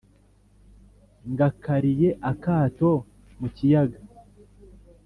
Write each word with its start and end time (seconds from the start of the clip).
Ngakariye-Akato 1.31 2.91
mu 3.39 3.47
kiyaga. 3.55 3.99